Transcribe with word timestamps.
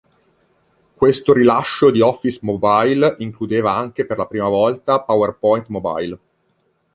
Questo 0.95 1.31
rilascio 1.31 1.91
di 1.91 2.01
Office 2.01 2.39
Mobile 2.41 3.17
includeva 3.19 3.75
anche 3.75 4.03
per 4.03 4.17
la 4.17 4.25
prima 4.25 4.47
volta 4.49 5.03
PowerPoint 5.03 5.67
Mobile. 5.67 6.19